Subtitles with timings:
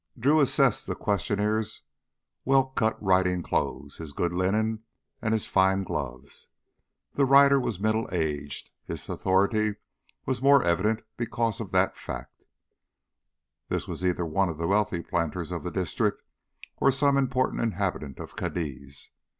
[0.17, 1.83] Drew assessed the questioner's
[2.43, 4.81] well cut riding clothes, his good linen,
[5.21, 6.47] and fine gloves.
[7.13, 9.75] The rider was middle aged, his authority
[10.41, 12.47] more evident because of that fact.
[13.69, 16.23] This was either one of the wealthy planters of the district
[16.77, 19.11] or some important inhabitant of Cadiz.